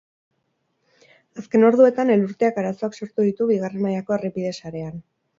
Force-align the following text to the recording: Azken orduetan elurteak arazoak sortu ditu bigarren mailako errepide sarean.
Azken 1.41 1.65
orduetan 1.67 2.11
elurteak 2.13 2.57
arazoak 2.61 2.97
sortu 2.99 3.25
ditu 3.27 3.47
bigarren 3.51 3.83
mailako 3.83 4.17
errepide 4.17 4.55
sarean. 4.61 4.97